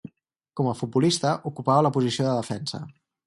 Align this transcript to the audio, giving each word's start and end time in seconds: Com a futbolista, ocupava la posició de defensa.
Com 0.59 0.69
a 0.69 0.73
futbolista, 0.79 1.35
ocupava 1.51 1.85
la 1.89 1.93
posició 1.99 2.27
de 2.31 2.35
defensa. 2.39 2.85